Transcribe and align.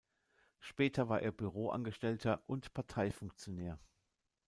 Später 0.57 1.09
war 1.09 1.21
er 1.21 1.31
Büroangestellter 1.31 2.41
und 2.47 2.73
Parteifunktionär. 2.73 3.77